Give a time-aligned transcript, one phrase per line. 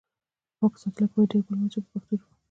[0.57, 2.27] په پاک ساتلو کې باید ډېره پاملرنه وشي په پښتو ژبه.